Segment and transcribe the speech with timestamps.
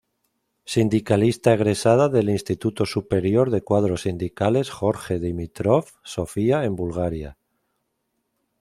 [0.65, 7.37] Sindicalista egresada del Instituto Superior de Cuadros Sindicales Jorge Dimitrov, Sofía en Bulgaria.